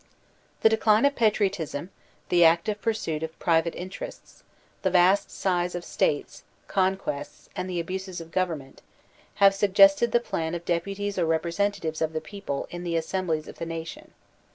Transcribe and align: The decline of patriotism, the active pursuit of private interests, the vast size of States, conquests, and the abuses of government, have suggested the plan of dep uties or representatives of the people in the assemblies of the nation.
The 0.61 0.69
decline 0.69 1.05
of 1.05 1.13
patriotism, 1.13 1.91
the 2.29 2.43
active 2.43 2.81
pursuit 2.81 3.21
of 3.21 3.37
private 3.37 3.75
interests, 3.75 4.41
the 4.81 4.89
vast 4.89 5.29
size 5.29 5.75
of 5.75 5.85
States, 5.85 6.41
conquests, 6.67 7.49
and 7.55 7.69
the 7.69 7.79
abuses 7.79 8.19
of 8.19 8.31
government, 8.31 8.81
have 9.35 9.53
suggested 9.53 10.11
the 10.11 10.19
plan 10.19 10.55
of 10.55 10.65
dep 10.65 10.85
uties 10.85 11.19
or 11.19 11.27
representatives 11.27 12.01
of 12.01 12.13
the 12.13 12.19
people 12.19 12.67
in 12.71 12.83
the 12.83 12.95
assemblies 12.97 13.47
of 13.47 13.59
the 13.59 13.65
nation. 13.67 14.09